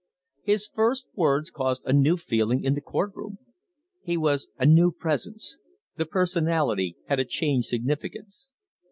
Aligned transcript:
His 0.41 0.65
first 0.65 1.05
words 1.13 1.51
caused 1.51 1.83
a 1.85 1.93
new 1.93 2.17
feeling 2.17 2.63
in 2.63 2.73
the 2.73 2.81
courtroom. 2.81 3.37
He 4.01 4.17
was 4.17 4.49
a 4.57 4.65
new 4.65 4.91
presence; 4.91 5.59
the 5.95 6.05
personality 6.07 6.97
had 7.05 7.19
a 7.19 7.23
changed 7.25 7.67
significance. 7.67 8.49